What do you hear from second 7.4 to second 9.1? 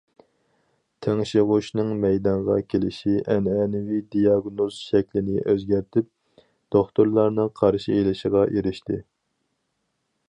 قارشى ئېلىشىغا ئېرىشتى.